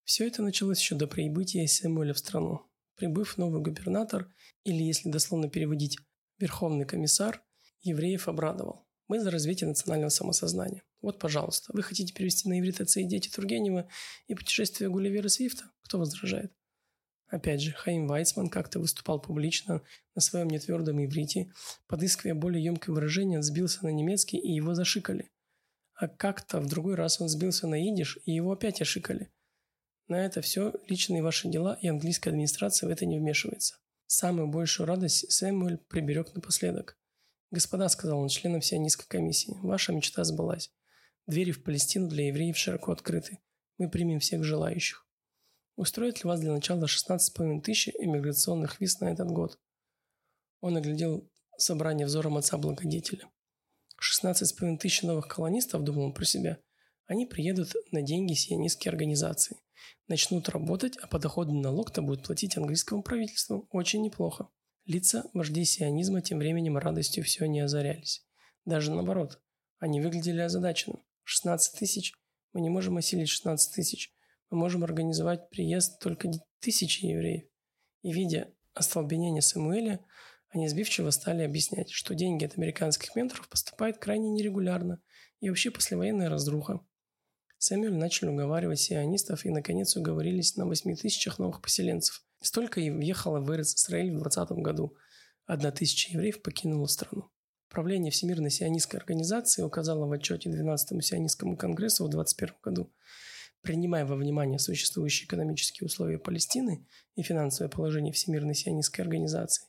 Все 0.06 0.26
это 0.26 0.42
началось 0.42 0.80
еще 0.80 0.96
до 0.96 1.06
прибытия 1.06 1.68
Сэмуэля 1.68 2.16
в 2.16 2.18
страну. 2.18 2.66
Прибыв 2.96 3.38
новый 3.38 3.62
губернатор, 3.62 4.34
или 4.64 4.82
если 4.82 5.12
дословно 5.12 5.50
переводить 5.50 6.00
верховный 6.40 6.86
комиссар, 6.86 7.44
евреев 7.82 8.28
обрадовал. 8.28 8.88
Мы 9.08 9.20
за 9.20 9.30
развитие 9.30 9.68
национального 9.68 10.10
самосознания. 10.10 10.82
Вот, 11.02 11.20
пожалуйста, 11.20 11.72
вы 11.72 11.84
хотите 11.84 12.12
перевести 12.12 12.50
на 12.50 12.60
иврит 12.60 12.82
отца 12.82 13.02
и 13.02 13.06
дети 13.06 13.30
Тургенева 13.30 13.88
и 14.26 14.34
путешествие 14.34 14.90
Гулливера 14.90 15.28
Свифта? 15.28 15.66
Кто 15.84 16.00
возражает? 16.00 16.52
Опять 17.30 17.62
же, 17.62 17.72
Хаим 17.74 18.08
Вайцман 18.08 18.50
как-то 18.50 18.80
выступал 18.80 19.22
публично 19.22 19.84
на 20.16 20.22
своем 20.22 20.48
нетвердом 20.48 21.04
иврите, 21.04 21.54
подыскивая 21.88 22.34
более 22.34 22.64
емкое 22.64 22.94
выражение, 22.94 23.44
сбился 23.44 23.84
на 23.84 23.90
немецкий 23.90 24.38
и 24.38 24.52
его 24.52 24.74
зашикали. 24.74 25.30
А 25.94 26.08
как-то 26.08 26.60
в 26.60 26.68
другой 26.68 26.96
раз 26.96 27.22
он 27.22 27.30
сбился 27.30 27.68
на 27.68 27.80
идиш 27.88 28.18
и 28.26 28.32
его 28.32 28.52
опять 28.52 28.82
ошикали. 28.82 29.32
На 30.08 30.26
это 30.26 30.42
все 30.42 30.74
личные 30.88 31.22
ваши 31.22 31.50
дела, 31.50 31.78
и 31.80 31.88
английская 31.88 32.32
администрация 32.32 32.88
в 32.88 32.92
это 32.92 33.06
не 33.06 33.20
вмешивается. 33.20 33.78
Самую 34.08 34.48
большую 34.48 34.88
радость 34.88 35.32
Сэмюэль 35.32 35.78
приберег 35.78 36.34
напоследок. 36.34 36.98
«Господа»,— 37.52 37.88
сказал 37.90 38.20
он 38.20 38.30
членам 38.30 38.64
сионистской 38.64 39.06
комиссии,— 39.08 39.56
«ваша 39.62 39.94
мечта 39.94 40.24
сбылась. 40.24 40.72
Двери 41.28 41.52
в 41.52 41.64
Палестину 41.64 42.08
для 42.08 42.28
евреев 42.28 42.58
широко 42.58 42.92
открыты. 42.92 43.38
Мы 43.78 43.88
примем 43.88 44.20
всех 44.20 44.44
желающих». 44.44 45.09
Устроит 45.80 46.22
ли 46.22 46.28
вас 46.28 46.42
для 46.42 46.52
начала 46.52 46.84
16,5 46.84 47.62
тысяч 47.62 47.88
иммиграционных 47.98 48.82
виз 48.82 49.00
на 49.00 49.14
этот 49.14 49.32
год? 49.32 49.58
Он 50.60 50.76
оглядел 50.76 51.32
собрание 51.58 52.06
взором 52.06 52.36
отца-благодетеля. 52.36 53.30
16,5 53.98 54.78
тысяч 54.78 55.04
новых 55.04 55.30
колонистов, 55.30 55.86
думал 55.86 56.08
он 56.08 56.14
про 56.14 56.26
себя, 56.26 56.60
они 57.06 57.26
приедут 57.26 57.76
на 57.94 58.02
деньги 58.02 58.34
сионистской 58.34 58.92
организации. 58.92 59.56
Начнут 60.10 60.50
работать, 60.50 60.98
а 60.98 61.08
подоходный 61.08 61.62
налог-то 61.62 62.02
будет 62.02 62.26
платить 62.26 62.58
английскому 62.58 63.02
правительству. 63.02 63.66
Очень 63.72 64.02
неплохо. 64.02 64.50
Лица 64.84 65.24
вождей 65.34 65.64
сионизма 65.64 66.22
тем 66.22 66.40
временем 66.40 66.78
радостью 66.78 67.24
все 67.24 67.46
не 67.46 67.62
озарялись. 67.62 68.28
Даже 68.66 68.92
наоборот. 68.92 69.42
Они 69.78 70.02
выглядели 70.02 70.42
озадаченным. 70.42 71.02
16 71.24 71.80
тысяч? 71.80 72.16
Мы 72.52 72.60
не 72.60 72.70
можем 72.70 72.98
осилить 72.98 73.30
16 73.30 73.74
тысяч 73.74 74.14
мы 74.50 74.58
можем 74.58 74.84
организовать 74.84 75.50
приезд 75.50 76.00
только 76.00 76.30
тысячи 76.60 77.06
евреев. 77.06 77.46
И 78.02 78.12
видя 78.12 78.54
остолбенения 78.74 79.42
Самуэля 79.42 80.00
они 80.50 80.68
сбивчиво 80.68 81.12
стали 81.12 81.44
объяснять, 81.44 81.92
что 81.92 82.16
деньги 82.16 82.46
от 82.46 82.58
американских 82.58 83.16
менторов 83.16 83.48
поступают 83.50 84.00
крайне 84.00 84.30
нерегулярно 84.32 85.02
и 85.42 85.50
вообще 85.50 85.70
послевоенная 85.70 86.30
разруха. 86.30 86.82
Сэмюэль 87.60 87.94
начал 87.94 88.30
уговаривать 88.30 88.80
сионистов 88.80 89.46
и, 89.46 89.50
наконец, 89.50 89.96
уговорились 89.96 90.56
на 90.56 90.66
8 90.66 90.96
тысячах 90.96 91.40
новых 91.40 91.62
поселенцев. 91.62 92.24
Столько 92.42 92.80
и 92.80 92.90
въехало 92.90 93.42
в 93.42 93.62
Израиль 93.62 94.16
в 94.16 94.20
20 94.20 94.52
году. 94.54 94.96
Одна 95.46 95.72
тысяча 95.72 96.14
евреев 96.14 96.42
покинула 96.42 96.88
страну. 96.88 97.30
Правление 97.68 98.12
Всемирной 98.12 98.50
сионистской 98.50 99.00
организации 99.00 99.62
указало 99.62 100.08
в 100.08 100.12
отчете 100.12 100.50
12-му 100.50 101.02
сионистскому 101.02 101.58
конгрессу 101.58 102.06
в 102.06 102.10
2021 102.10 102.56
году, 102.64 102.94
принимая 103.62 104.06
во 104.06 104.16
внимание 104.16 104.60
существующие 104.60 105.26
экономические 105.26 105.86
условия 105.86 106.18
Палестины 106.18 106.88
и 107.16 107.24
финансовое 107.24 107.70
положение 107.70 108.14
Всемирной 108.14 108.56
сионистской 108.56 109.04
организации, 109.04 109.68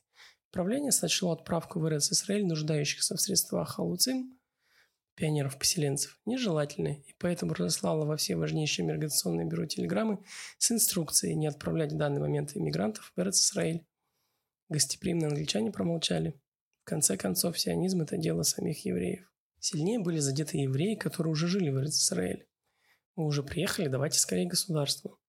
правление 0.51 0.91
сочло 0.91 1.31
отправку 1.31 1.79
в 1.79 1.87
Израиль 1.87 2.45
нуждающихся 2.45 3.15
в 3.15 3.21
средствах 3.21 3.75
халуцим, 3.75 4.37
пионеров-поселенцев, 5.15 6.19
нежелательной, 6.25 7.03
и 7.07 7.13
поэтому 7.19 7.53
разослала 7.53 8.05
во 8.05 8.17
все 8.17 8.35
важнейшие 8.35 8.85
миграционные 8.85 9.47
бюро 9.47 9.65
телеграммы 9.65 10.23
с 10.57 10.71
инструкцией 10.71 11.35
не 11.35 11.47
отправлять 11.47 11.91
в 11.91 11.97
данный 11.97 12.21
момент 12.21 12.55
иммигрантов 12.55 13.11
в 13.15 13.21
Израиль. 13.21 13.85
Гостеприимные 14.69 15.27
англичане 15.27 15.71
промолчали. 15.71 16.39
В 16.83 16.85
конце 16.85 17.17
концов, 17.17 17.59
сионизм– 17.59 18.01
это 18.03 18.17
дело 18.17 18.43
самих 18.43 18.85
евреев. 18.85 19.31
Сильнее 19.59 19.99
были 19.99 20.17
задеты 20.17 20.57
евреи, 20.57 20.95
которые 20.95 21.31
уже 21.31 21.47
жили 21.47 21.69
в 21.69 21.83
Израиле. 21.83 22.47
Мы 23.15 23.25
уже 23.25 23.43
приехали, 23.43 23.87
давайте 23.87 24.19
скорее 24.19 24.47
государству. 24.47 25.19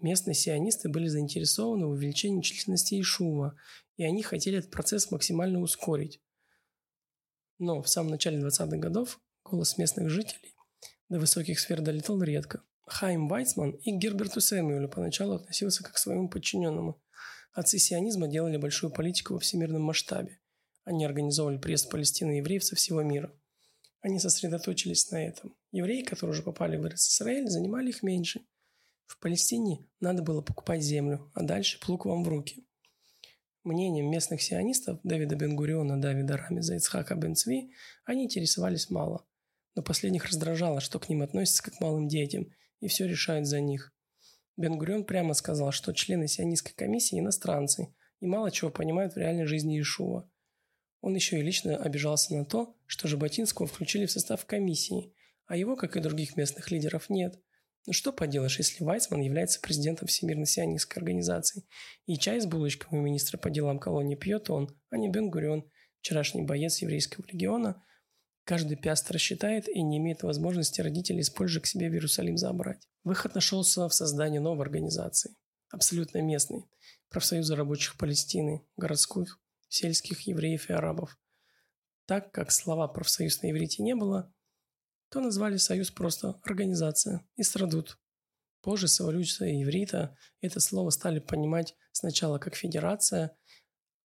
Местные 0.00 0.34
сионисты 0.34 0.88
были 0.88 1.08
заинтересованы 1.08 1.86
в 1.86 1.90
увеличении 1.90 2.42
численности 2.42 3.00
Ишува, 3.00 3.56
и 3.96 4.04
они 4.04 4.22
хотели 4.22 4.58
этот 4.58 4.70
процесс 4.70 5.10
максимально 5.10 5.60
ускорить. 5.60 6.20
Но 7.58 7.82
в 7.82 7.88
самом 7.88 8.10
начале 8.10 8.38
20-х 8.38 8.76
годов 8.76 9.20
голос 9.42 9.78
местных 9.78 10.10
жителей 10.10 10.54
до 11.08 11.18
высоких 11.18 11.58
сфер 11.58 11.80
долетал 11.80 12.22
редко. 12.22 12.62
Хайм 12.86 13.28
Вайцман 13.28 13.70
и 13.70 13.92
к 13.92 13.96
Герберту 13.96 14.40
Сэмюэлю 14.40 14.88
поначалу 14.88 15.34
относился 15.34 15.82
как 15.82 15.94
к 15.94 15.98
своему 15.98 16.28
подчиненному. 16.28 17.00
Отцы 17.52 17.78
сионизма 17.78 18.28
делали 18.28 18.58
большую 18.58 18.92
политику 18.92 19.34
во 19.34 19.40
всемирном 19.40 19.82
масштабе. 19.82 20.38
Они 20.84 21.04
организовывали 21.04 21.58
приезд 21.58 21.90
Палестины 21.90 22.34
и 22.34 22.36
евреев 22.38 22.62
со 22.62 22.76
всего 22.76 23.02
мира. 23.02 23.32
Они 24.00 24.18
сосредоточились 24.18 25.10
на 25.10 25.26
этом. 25.26 25.56
Евреи, 25.72 26.02
которые 26.02 26.32
уже 26.32 26.42
попали 26.42 26.76
в 26.76 26.86
Израиль, 26.86 27.48
занимали 27.48 27.88
их 27.88 28.02
меньше. 28.02 28.46
В 29.06 29.18
Палестине 29.18 29.86
надо 30.00 30.22
было 30.22 30.40
покупать 30.40 30.82
землю, 30.82 31.30
а 31.34 31.42
дальше 31.42 31.80
плуг 31.80 32.06
вам 32.06 32.24
в 32.24 32.28
руки. 32.28 32.66
Мнением 33.64 34.10
местных 34.10 34.42
сионистов 34.42 35.00
Давида 35.02 35.34
Бенгуриона, 35.34 36.00
Давида 36.00 36.36
Рамиза, 36.36 36.76
Ицхака 36.76 37.14
Бенцви 37.16 37.72
они 38.04 38.24
интересовались 38.24 38.90
мало. 38.90 39.26
Но 39.74 39.82
последних 39.82 40.24
раздражало, 40.26 40.80
что 40.80 40.98
к 40.98 41.08
ним 41.08 41.22
относятся 41.22 41.62
как 41.62 41.74
к 41.74 41.80
малым 41.80 42.08
детям 42.08 42.52
и 42.80 42.88
все 42.88 43.06
решают 43.06 43.46
за 43.46 43.60
них. 43.60 43.92
Бенгурион 44.56 45.04
прямо 45.04 45.34
сказал, 45.34 45.72
что 45.72 45.92
члены 45.92 46.28
сионистской 46.28 46.74
комиссии– 46.74 47.18
иностранцы 47.20 47.94
и 48.20 48.26
мало 48.26 48.50
чего 48.50 48.70
понимают 48.70 49.14
в 49.14 49.18
реальной 49.18 49.46
жизни 49.46 49.80
Ишува. 49.80 50.30
Он 51.06 51.14
еще 51.14 51.38
и 51.38 51.42
лично 51.42 51.76
обижался 51.76 52.34
на 52.34 52.44
то, 52.44 52.74
что 52.84 53.06
Жаботинского 53.06 53.68
включили 53.68 54.06
в 54.06 54.10
состав 54.10 54.44
комиссии, 54.44 55.14
а 55.46 55.56
его, 55.56 55.76
как 55.76 55.96
и 55.96 56.00
других 56.00 56.36
местных 56.36 56.72
лидеров, 56.72 57.08
нет. 57.08 57.38
Ну 57.86 57.92
что 57.92 58.12
поделаешь, 58.12 58.58
если 58.58 58.82
Вайсман 58.82 59.20
является 59.20 59.60
президентом 59.60 60.08
Всемирной 60.08 60.46
сионистской 60.46 61.00
организации, 61.00 61.62
и 62.06 62.18
чай 62.18 62.40
с 62.40 62.46
булочками 62.46 62.98
у 62.98 63.02
министра 63.02 63.38
по 63.38 63.50
делам 63.50 63.78
колонии 63.78 64.16
пьет 64.16 64.50
он, 64.50 64.76
а 64.90 64.96
не 64.96 65.08
бен 65.08 65.30
вчерашний 66.00 66.42
боец 66.42 66.78
еврейского 66.78 67.24
легиона, 67.28 67.80
каждый 68.42 68.76
пяст 68.76 69.08
рассчитает 69.12 69.68
и 69.68 69.82
не 69.82 69.98
имеет 69.98 70.24
возможности 70.24 70.80
родителей 70.80 71.20
из 71.20 71.30
Польши 71.30 71.60
к 71.60 71.66
себе 71.66 71.88
в 71.88 71.92
Иерусалим 71.92 72.36
забрать. 72.36 72.88
Выход 73.04 73.36
нашелся 73.36 73.88
в 73.88 73.94
создании 73.94 74.40
новой 74.40 74.64
организации, 74.64 75.36
абсолютно 75.70 76.20
местной, 76.20 76.64
профсоюза 77.10 77.54
рабочих 77.54 77.96
Палестины, 77.96 78.66
городских, 78.76 79.40
сельских 79.68 80.22
евреев 80.22 80.70
и 80.70 80.72
арабов. 80.72 81.18
Так 82.06 82.32
как 82.32 82.52
слова 82.52 82.88
профсоюз 82.88 83.42
на 83.42 83.50
иврите 83.50 83.82
не 83.82 83.94
было, 83.94 84.32
то 85.08 85.20
назвали 85.20 85.56
союз 85.56 85.90
просто 85.90 86.38
«организация» 86.42 87.26
и 87.36 87.42
«страдут». 87.42 87.98
Позже 88.60 88.88
с 88.88 89.00
эволюцией 89.00 89.62
иврита 89.62 90.16
это 90.40 90.58
слово 90.58 90.90
стали 90.90 91.20
понимать 91.20 91.76
сначала 91.92 92.38
как 92.38 92.56
федерация, 92.56 93.36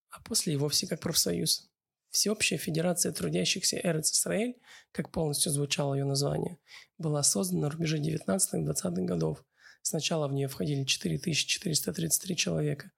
а 0.10 0.22
после 0.22 0.54
и 0.54 0.58
вовсе 0.58 0.88
как 0.88 1.00
профсоюз. 1.00 1.72
Всеобщая 2.12 2.58
федерация 2.58 3.14
трудящихся 3.14 3.80
Эрец 3.82 4.12
Исраэль, 4.12 4.60
как 4.92 5.12
полностью 5.12 5.52
звучало 5.52 5.96
ее 5.96 6.04
название, 6.04 6.60
была 6.98 7.24
создана 7.24 7.62
на 7.62 7.70
рубеже 7.70 8.00
19-20-х 8.00 9.02
годов. 9.04 9.44
Сначала 9.82 10.28
в 10.28 10.34
нее 10.34 10.48
входили 10.48 10.84
4433 10.84 12.36
человека. 12.36 12.92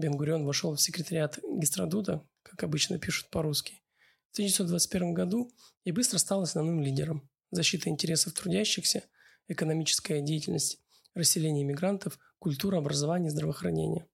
Бенгурион 0.00 0.46
вошел 0.46 0.74
в 0.74 0.80
секретариат 0.80 1.38
Гистрадута, 1.46 2.26
как 2.42 2.64
обычно 2.64 2.98
пишут 2.98 3.28
по-русски, 3.30 3.82
в 4.30 4.32
1921 4.32 5.12
году 5.12 5.52
и 5.84 5.92
быстро 5.92 6.18
стал 6.18 6.42
основным 6.42 6.80
лидером. 6.80 7.28
Защита 7.50 7.90
интересов 7.90 8.32
трудящихся, 8.32 9.04
экономическая 9.46 10.22
деятельность, 10.22 10.80
расселение 11.14 11.64
мигрантов, 11.64 12.18
культура, 12.38 12.78
образование, 12.78 13.30
здравоохранение. 13.30 14.06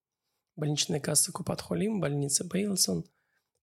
Больничная 0.56 1.00
касса 1.00 1.32
Купат-Холим, 1.32 2.00
больница 2.00 2.44
Бейлсон, 2.44 3.04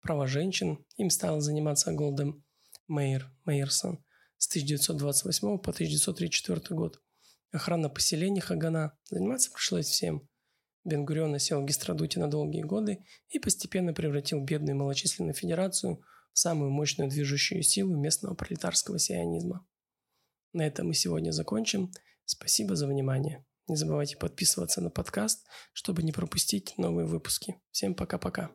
права 0.02 0.26
женщин. 0.28 0.86
Им 0.96 1.10
стал 1.10 1.42
заниматься 1.42 1.92
Голдем 1.92 2.46
Мейер, 2.88 3.32
Мейерсон 3.46 4.04
с 4.38 4.48
1928 4.48 5.58
по 5.58 5.72
1934 5.72 6.62
год. 6.70 7.02
Охрана 7.52 7.90
поселений 7.90 8.42
Хагана. 8.42 8.98
Заниматься 9.10 9.52
пришлось 9.52 9.88
всем. 9.88 10.30
Бенгурион 10.84 11.34
осел 11.34 11.62
в 11.62 11.66
Гистрадуте 11.66 12.20
на 12.20 12.30
долгие 12.30 12.64
годы 12.64 13.06
и 13.30 13.40
постепенно 13.40 13.94
превратил 13.94 14.42
бедную 14.42 14.76
малочисленную 14.76 15.34
федерацию 15.34 16.04
самую 16.34 16.72
мощную 16.72 17.10
движущую 17.10 17.64
силу 17.64 17.96
местного 17.96 18.34
пролетарского 18.34 19.00
сионизма. 19.00 19.66
На 20.52 20.66
этом 20.66 20.88
мы 20.88 20.94
сегодня 20.94 21.32
закончим. 21.32 21.92
Спасибо 22.26 22.76
за 22.76 22.88
внимание. 22.88 23.46
Не 23.68 23.76
забывайте 23.76 24.18
подписываться 24.18 24.82
на 24.82 24.90
подкаст, 24.90 25.46
чтобы 25.72 26.04
не 26.04 26.12
пропустить 26.12 26.74
новые 26.78 27.06
выпуски. 27.06 27.62
Всем 27.72 27.96
пока-пока. 27.96 28.52